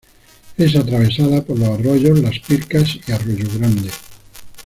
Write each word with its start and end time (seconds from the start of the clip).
Es 0.57 0.75
atravesada 0.75 1.43
por 1.43 1.59
los 1.59 1.69
arroyos 1.69 2.19
Las 2.21 2.39
Pircas 2.39 2.97
y 3.07 3.11
Arroyo 3.11 3.47
Grande. 3.59 3.91